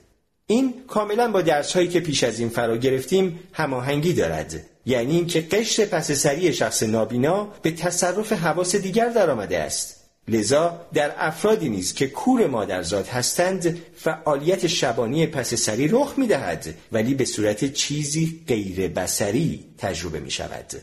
این 0.47 0.73
کاملا 0.87 1.31
با 1.31 1.41
درس 1.41 1.73
هایی 1.73 1.87
که 1.87 1.99
پیش 1.99 2.23
از 2.23 2.39
این 2.39 2.49
فرا 2.49 2.77
گرفتیم 2.77 3.39
هماهنگی 3.53 4.13
دارد 4.13 4.65
یعنی 4.85 5.15
اینکه 5.15 5.41
قشر 5.41 5.85
پس 5.85 6.11
سری 6.11 6.53
شخص 6.53 6.83
نابینا 6.83 7.47
به 7.61 7.71
تصرف 7.71 8.33
حواس 8.33 8.75
دیگر 8.75 9.09
درآمده 9.09 9.59
است 9.59 9.97
لذا 10.27 10.81
در 10.93 11.11
افرادی 11.17 11.69
نیست 11.69 11.95
که 11.95 12.07
کور 12.07 12.47
مادرزاد 12.47 13.07
هستند 13.07 13.81
فعالیت 13.95 14.67
شبانی 14.67 15.27
پس 15.27 15.53
سری 15.53 15.87
رخ 15.87 16.13
می 16.17 16.27
دهد 16.27 16.75
ولی 16.91 17.13
به 17.13 17.25
صورت 17.25 17.73
چیزی 17.73 18.43
غیر 18.47 18.87
بسری 18.87 19.65
تجربه 19.77 20.19
می 20.19 20.31
شود. 20.31 20.73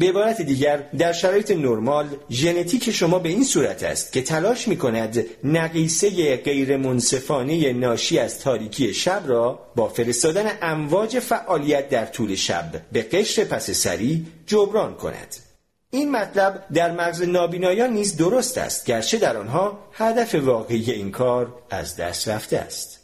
به 0.00 0.08
عبارت 0.08 0.42
دیگر 0.42 0.76
در 0.98 1.12
شرایط 1.12 1.50
نرمال 1.50 2.08
ژنتیک 2.30 2.90
شما 2.90 3.18
به 3.18 3.28
این 3.28 3.44
صورت 3.44 3.82
است 3.82 4.12
که 4.12 4.22
تلاش 4.22 4.68
می 4.68 4.76
کند 4.76 5.24
نقیصه 5.44 6.36
غیر 6.36 6.76
منصفانه 6.76 7.72
ناشی 7.72 8.18
از 8.18 8.38
تاریکی 8.38 8.94
شب 8.94 9.22
را 9.26 9.58
با 9.76 9.88
فرستادن 9.88 10.50
امواج 10.62 11.18
فعالیت 11.18 11.88
در 11.88 12.06
طول 12.06 12.34
شب 12.34 12.82
به 12.92 13.02
قشر 13.02 13.44
پس 13.44 13.70
سری 13.70 14.26
جبران 14.46 14.94
کند. 14.94 15.36
این 15.90 16.10
مطلب 16.10 16.64
در 16.74 16.92
مغز 16.92 17.22
نابینایان 17.22 17.90
نیز 17.90 18.16
درست 18.16 18.58
است 18.58 18.86
گرچه 18.86 19.18
در 19.18 19.36
آنها 19.36 19.78
هدف 19.92 20.34
واقعی 20.34 20.90
این 20.90 21.10
کار 21.10 21.54
از 21.70 21.96
دست 21.96 22.28
رفته 22.28 22.58
است. 22.58 22.99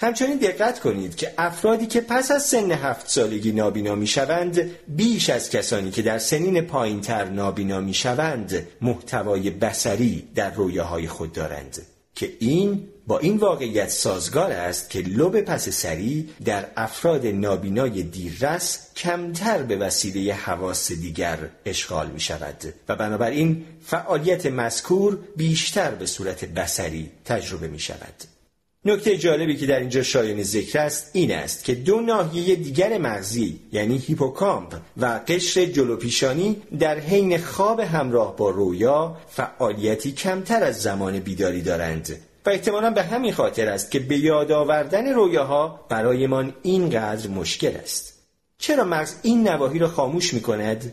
همچنین 0.00 0.38
دقت 0.38 0.80
کنید 0.80 1.16
که 1.16 1.34
افرادی 1.38 1.86
که 1.86 2.00
پس 2.00 2.30
از 2.30 2.42
سن 2.42 2.72
هفت 2.72 3.10
سالگی 3.10 3.52
نابینا 3.52 3.94
می 3.94 4.06
شوند 4.06 4.70
بیش 4.88 5.30
از 5.30 5.50
کسانی 5.50 5.90
که 5.90 6.02
در 6.02 6.18
سنین 6.18 6.60
پایین 6.60 7.00
تر 7.00 7.24
نابینا 7.24 7.80
می 7.80 7.94
شوند 7.94 8.66
محتوای 8.80 9.50
بسری 9.50 10.28
در 10.34 10.50
رویاهای 10.50 11.08
خود 11.08 11.32
دارند 11.32 11.86
که 12.14 12.32
این 12.38 12.88
با 13.06 13.18
این 13.18 13.36
واقعیت 13.36 13.88
سازگار 13.88 14.52
است 14.52 14.90
که 14.90 15.00
لب 15.00 15.40
پس 15.40 15.68
سری 15.68 16.28
در 16.44 16.66
افراد 16.76 17.26
نابینای 17.26 18.02
دیررس 18.02 18.94
کمتر 18.96 19.62
به 19.62 19.76
وسیله 19.76 20.34
حواس 20.34 20.92
دیگر 20.92 21.38
اشغال 21.64 22.10
می 22.10 22.20
شود 22.20 22.74
و 22.88 22.96
بنابراین 22.96 23.64
فعالیت 23.84 24.46
مذکور 24.46 25.18
بیشتر 25.36 25.90
به 25.90 26.06
صورت 26.06 26.44
بسری 26.44 27.10
تجربه 27.24 27.68
می 27.68 27.78
شود. 27.78 28.37
نکته 28.84 29.16
جالبی 29.16 29.56
که 29.56 29.66
در 29.66 29.80
اینجا 29.80 30.02
شایان 30.02 30.42
ذکر 30.42 30.78
است 30.78 31.10
این 31.12 31.32
است 31.32 31.64
که 31.64 31.74
دو 31.74 32.00
ناحیه 32.00 32.56
دیگر 32.56 32.98
مغزی 32.98 33.60
یعنی 33.72 33.98
هیپوکامپ 33.98 34.74
و 34.96 35.20
قشر 35.28 35.64
جلوپیشانی 35.64 36.62
در 36.78 36.98
حین 36.98 37.38
خواب 37.38 37.80
همراه 37.80 38.36
با 38.36 38.50
رویا 38.50 39.16
فعالیتی 39.28 40.12
کمتر 40.12 40.64
از 40.64 40.82
زمان 40.82 41.18
بیداری 41.18 41.62
دارند 41.62 42.16
و 42.46 42.50
احتمالا 42.50 42.90
به 42.90 43.02
همین 43.02 43.32
خاطر 43.32 43.68
است 43.68 43.90
که 43.90 43.98
به 43.98 44.18
یاد 44.18 44.52
آوردن 44.52 45.06
رویاها 45.06 45.86
برایمان 45.88 46.54
اینقدر 46.62 47.28
مشکل 47.28 47.76
است 47.76 48.18
چرا 48.58 48.84
مغز 48.84 49.14
این 49.22 49.48
نواحی 49.48 49.78
را 49.78 49.88
خاموش 49.88 50.34
می 50.34 50.40
کند؟ 50.40 50.92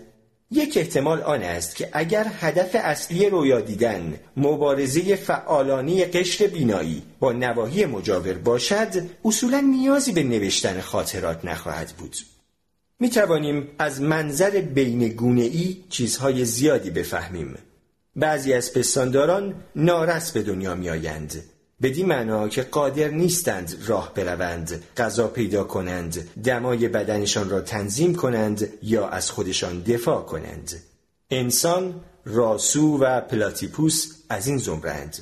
یک 0.51 0.77
احتمال 0.77 1.21
آن 1.21 1.43
است 1.43 1.75
که 1.75 1.89
اگر 1.93 2.27
هدف 2.39 2.69
اصلی 2.73 3.29
رویا 3.29 3.61
دیدن 3.61 4.19
مبارزه 4.37 5.15
فعالانی 5.15 6.05
قشر 6.05 6.47
بینایی 6.47 7.03
با 7.19 7.31
نواحی 7.31 7.85
مجاور 7.85 8.33
باشد 8.33 9.09
اصولا 9.25 9.59
نیازی 9.59 10.11
به 10.11 10.23
نوشتن 10.23 10.81
خاطرات 10.81 11.45
نخواهد 11.45 11.93
بود. 11.97 12.15
می 12.99 13.09
توانیم 13.09 13.67
از 13.79 14.01
منظر 14.01 14.49
بین 14.49 15.19
ای 15.37 15.83
چیزهای 15.89 16.45
زیادی 16.45 16.89
بفهمیم. 16.89 17.57
بعضی 18.15 18.53
از 18.53 18.73
پستانداران 18.73 19.55
نارس 19.75 20.31
به 20.31 20.41
دنیا 20.41 20.75
می 20.75 20.89
آیند 20.89 21.43
بدین 21.81 22.05
معنا 22.05 22.47
که 22.47 22.61
قادر 22.61 23.07
نیستند 23.07 23.77
راه 23.87 24.13
بروند 24.13 24.83
غذا 24.97 25.27
پیدا 25.27 25.63
کنند 25.63 26.29
دمای 26.43 26.87
بدنشان 26.87 27.49
را 27.49 27.61
تنظیم 27.61 28.15
کنند 28.15 28.67
یا 28.83 29.07
از 29.07 29.31
خودشان 29.31 29.81
دفاع 29.81 30.23
کنند. 30.23 30.83
انسان 31.29 32.01
راسو 32.25 32.97
و 32.97 33.21
پلاتیپوس 33.21 34.13
از 34.29 34.47
این 34.47 34.57
زمرند 34.57 35.17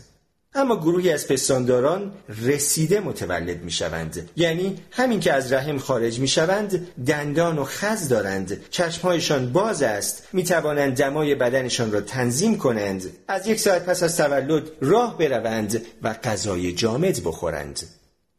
اما 0.56 0.76
گروهی 0.76 1.12
از 1.12 1.28
پستانداران 1.28 2.12
رسیده 2.46 3.00
متولد 3.00 3.64
می 3.64 3.72
شوند 3.72 4.30
یعنی 4.36 4.78
همین 4.92 5.20
که 5.20 5.34
از 5.34 5.54
رحم 5.54 5.78
خارج 5.78 6.20
می 6.20 6.28
شوند 6.28 6.88
دندان 7.06 7.58
و 7.58 7.64
خز 7.64 8.10
دارند. 8.10 8.70
چشمهایشان 8.70 9.52
باز 9.52 9.84
است. 9.84 10.28
می 10.34 10.44
توانند 10.44 10.98
دمای 10.98 11.36
بدنشان 11.36 11.92
را 11.92 12.02
تنظیم 12.02 12.58
کنند. 12.58 13.04
از 13.28 13.48
یک 13.48 13.60
ساعت 13.60 13.86
پس 13.86 14.04
از 14.04 14.18
تولد 14.18 14.64
راه 14.82 15.18
بروند 15.18 15.82
و 16.02 16.14
غذای 16.14 16.72
جامد 16.72 17.24
بخورند. 17.24 17.80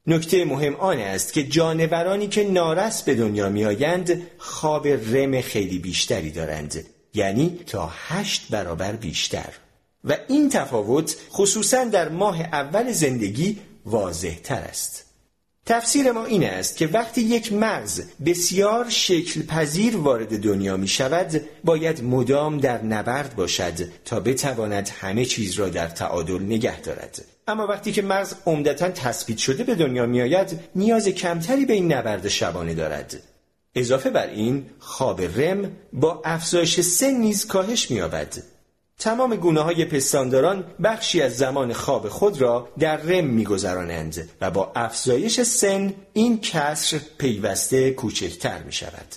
نکته 0.06 0.44
مهم 0.44 0.74
آن 0.74 0.98
است 0.98 1.32
که 1.32 1.44
جانورانی 1.44 2.28
که 2.28 2.44
نارس 2.44 3.02
به 3.02 3.14
دنیا 3.14 3.48
می 3.48 3.64
آیند 3.64 4.22
خواب 4.38 4.86
رم 4.88 5.40
خیلی 5.40 5.78
بیشتری 5.78 6.30
دارند. 6.30 6.84
یعنی 7.14 7.60
تا 7.66 7.92
هشت 8.08 8.46
برابر 8.50 8.92
بیشتر. 8.92 9.48
و 10.04 10.16
این 10.28 10.48
تفاوت 10.48 11.16
خصوصا 11.30 11.84
در 11.84 12.08
ماه 12.08 12.40
اول 12.40 12.92
زندگی 12.92 13.58
واضح 13.86 14.34
تر 14.42 14.60
است. 14.60 15.04
تفسیر 15.66 16.12
ما 16.12 16.24
این 16.24 16.44
است 16.44 16.76
که 16.76 16.86
وقتی 16.86 17.20
یک 17.20 17.52
مغز 17.52 18.02
بسیار 18.26 18.90
شکل 18.90 19.42
پذیر 19.42 19.96
وارد 19.96 20.42
دنیا 20.42 20.76
می 20.76 20.88
شود 20.88 21.40
باید 21.64 22.04
مدام 22.04 22.58
در 22.58 22.82
نبرد 22.82 23.36
باشد 23.36 23.74
تا 24.04 24.20
بتواند 24.20 24.88
همه 24.88 25.24
چیز 25.24 25.54
را 25.54 25.68
در 25.68 25.88
تعادل 25.88 26.42
نگه 26.42 26.80
دارد 26.80 27.24
اما 27.48 27.66
وقتی 27.66 27.92
که 27.92 28.02
مغز 28.02 28.34
عمدتا 28.46 28.90
تثبیت 28.90 29.38
شده 29.38 29.64
به 29.64 29.74
دنیا 29.74 30.06
می 30.06 30.22
آید 30.22 30.60
نیاز 30.74 31.08
کمتری 31.08 31.64
به 31.64 31.72
این 31.72 31.92
نبرد 31.92 32.28
شبانه 32.28 32.74
دارد 32.74 33.22
اضافه 33.74 34.10
بر 34.10 34.26
این 34.26 34.66
خواب 34.78 35.20
رم 35.40 35.70
با 35.92 36.22
افزایش 36.24 36.80
سن 36.80 37.10
نیز 37.10 37.46
کاهش 37.46 37.90
می 37.90 38.00
آبد. 38.00 38.53
تمام 39.04 39.36
گونه 39.36 39.60
های 39.60 39.84
پستانداران 39.84 40.64
بخشی 40.84 41.22
از 41.22 41.36
زمان 41.36 41.72
خواب 41.72 42.08
خود 42.08 42.40
را 42.40 42.68
در 42.78 42.96
رم 42.96 43.24
میگذرانند 43.24 44.28
و 44.40 44.50
با 44.50 44.72
افزایش 44.76 45.40
سن 45.40 45.94
این 46.12 46.40
کسر 46.40 47.00
پیوسته 47.18 47.90
کوچکتر 47.90 48.62
می 48.62 48.72
شود. 48.72 49.14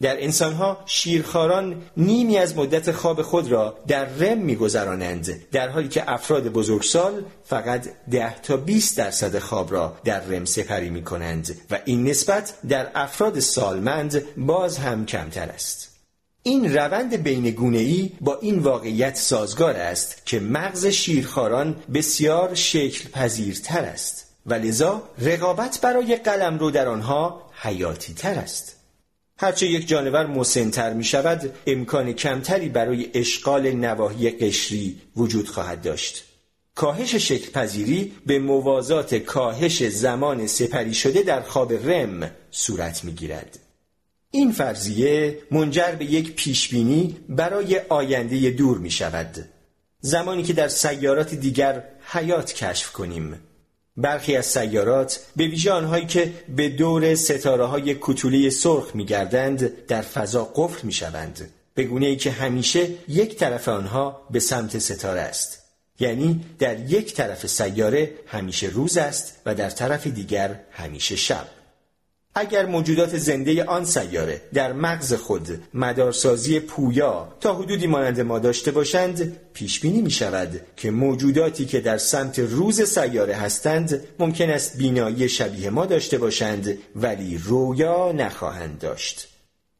در 0.00 0.22
انسانها 0.22 0.78
شیرخواران 0.86 1.82
نیمی 1.96 2.38
از 2.38 2.56
مدت 2.56 2.92
خواب 2.92 3.22
خود 3.22 3.52
را 3.52 3.78
در 3.86 4.04
رم 4.04 4.38
میگذرانند 4.38 5.48
در 5.52 5.68
حالی 5.68 5.88
که 5.88 6.12
افراد 6.12 6.48
بزرگسال 6.48 7.24
فقط 7.44 7.88
ده 8.10 8.40
تا 8.40 8.56
20 8.56 8.98
درصد 8.98 9.38
خواب 9.38 9.72
را 9.72 9.96
در 10.04 10.20
رم 10.20 10.44
سپری 10.44 10.90
می 10.90 11.04
کنند 11.04 11.60
و 11.70 11.78
این 11.84 12.04
نسبت 12.04 12.54
در 12.68 12.90
افراد 12.94 13.40
سالمند 13.40 14.22
باز 14.36 14.78
هم 14.78 15.06
کمتر 15.06 15.48
است. 15.48 15.89
این 16.42 16.76
روند 16.76 17.28
ای 17.58 18.10
با 18.20 18.38
این 18.38 18.58
واقعیت 18.58 19.16
سازگار 19.16 19.76
است 19.76 20.26
که 20.26 20.40
مغز 20.40 20.86
شیرخواران 20.86 21.76
بسیار 21.94 22.54
شکل 22.54 23.08
پذیرتر 23.08 23.84
است 23.84 24.26
و 24.46 24.54
لذا 24.54 25.02
رقابت 25.18 25.80
برای 25.80 26.16
قلم 26.16 26.58
رو 26.58 26.70
در 26.70 26.88
آنها 26.88 27.50
حیاتی 27.62 28.14
تر 28.14 28.34
است. 28.34 28.76
هرچه 29.38 29.66
یک 29.66 29.88
جانور 29.88 30.26
مسنتر 30.26 30.92
می 30.92 31.04
شود 31.04 31.52
امکان 31.66 32.12
کمتری 32.12 32.68
برای 32.68 33.10
اشغال 33.14 33.72
نواحی 33.72 34.30
قشری 34.30 35.00
وجود 35.16 35.48
خواهد 35.48 35.82
داشت. 35.82 36.24
کاهش 36.74 37.14
شکل 37.14 37.50
پذیری 37.50 38.12
به 38.26 38.38
موازات 38.38 39.14
کاهش 39.14 39.88
زمان 39.88 40.46
سپری 40.46 40.94
شده 40.94 41.22
در 41.22 41.40
خواب 41.40 41.72
رم 41.72 42.30
صورت 42.50 43.04
می 43.04 43.12
گیرد. 43.12 43.58
این 44.30 44.52
فرضیه 44.52 45.38
منجر 45.50 45.92
به 45.92 46.04
یک 46.04 46.34
پیشبینی 46.34 47.16
برای 47.28 47.80
آینده 47.88 48.50
دور 48.50 48.78
می 48.78 48.90
شود. 48.90 49.48
زمانی 50.00 50.42
که 50.42 50.52
در 50.52 50.68
سیارات 50.68 51.34
دیگر 51.34 51.84
حیات 52.04 52.52
کشف 52.52 52.92
کنیم. 52.92 53.40
برخی 53.96 54.36
از 54.36 54.46
سیارات 54.46 55.20
به 55.36 55.46
ویژه 55.46 55.72
آنهایی 55.72 56.06
که 56.06 56.32
به 56.56 56.68
دور 56.68 57.14
ستاره 57.14 57.64
های 57.64 57.96
کتوله 58.00 58.50
سرخ 58.50 58.94
می 58.94 59.04
گردند 59.04 59.86
در 59.86 60.02
فضا 60.02 60.52
قفل 60.54 60.86
می 60.86 60.92
شوند 60.92 61.50
به 61.74 61.84
گونه 61.84 62.06
ای 62.06 62.16
که 62.16 62.30
همیشه 62.30 62.88
یک 63.08 63.36
طرف 63.36 63.68
آنها 63.68 64.26
به 64.30 64.40
سمت 64.40 64.78
ستاره 64.78 65.20
است. 65.20 65.62
یعنی 66.00 66.44
در 66.58 66.80
یک 66.80 67.14
طرف 67.14 67.46
سیاره 67.46 68.14
همیشه 68.26 68.66
روز 68.66 68.96
است 68.96 69.40
و 69.46 69.54
در 69.54 69.70
طرف 69.70 70.06
دیگر 70.06 70.60
همیشه 70.70 71.16
شب. 71.16 71.59
اگر 72.34 72.66
موجودات 72.66 73.18
زنده 73.18 73.64
آن 73.64 73.84
سیاره 73.84 74.40
در 74.54 74.72
مغز 74.72 75.14
خود 75.14 75.62
مدارسازی 75.74 76.60
پویا 76.60 77.28
تا 77.40 77.54
حدودی 77.54 77.86
مانند 77.86 78.20
ما 78.20 78.38
داشته 78.38 78.70
باشند 78.70 79.36
پیش 79.52 79.80
بینی 79.80 80.02
می 80.02 80.10
شود 80.10 80.60
که 80.76 80.90
موجوداتی 80.90 81.64
که 81.64 81.80
در 81.80 81.98
سمت 81.98 82.38
روز 82.38 82.82
سیاره 82.82 83.34
هستند 83.34 84.04
ممکن 84.18 84.50
است 84.50 84.76
بینایی 84.76 85.28
شبیه 85.28 85.70
ما 85.70 85.86
داشته 85.86 86.18
باشند 86.18 86.78
ولی 86.96 87.38
رویا 87.38 88.12
نخواهند 88.12 88.78
داشت. 88.78 89.28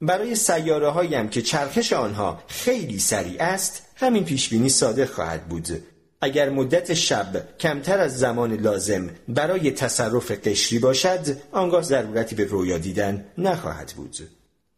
برای 0.00 0.34
سیاره 0.34 0.88
هایم 0.88 1.28
که 1.28 1.42
چرخش 1.42 1.92
آنها 1.92 2.42
خیلی 2.48 2.98
سریع 2.98 3.42
است 3.42 3.82
همین 3.96 4.24
پیش 4.24 4.48
بینی 4.48 4.68
صادق 4.68 5.10
خواهد 5.10 5.48
بود. 5.48 5.82
اگر 6.20 6.50
مدت 6.50 6.94
شب 6.94 7.58
کمتر 7.58 7.98
از 7.98 8.18
زمان 8.18 8.52
لازم 8.52 9.10
برای 9.28 9.70
تصرف 9.70 10.30
قشری 10.30 10.78
باشد 10.78 11.36
آنگاه 11.52 11.82
ضرورتی 11.82 12.34
به 12.34 12.44
رویا 12.44 12.78
دیدن 12.78 13.24
نخواهد 13.38 13.92
بود. 13.96 14.16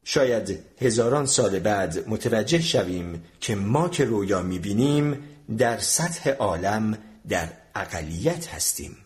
شاید 0.04 0.58
هزاران 0.80 1.26
سال 1.26 1.58
بعد 1.58 2.08
متوجه 2.08 2.60
شویم 2.60 3.24
که 3.40 3.54
ما 3.54 3.88
که 3.88 4.04
رویا 4.04 4.42
می‌بینیم 4.42 5.18
در 5.58 5.78
سطح 5.78 6.30
عالم 6.30 6.98
در 7.28 7.48
اقلیت 7.74 8.48
هستیم. 8.48 8.96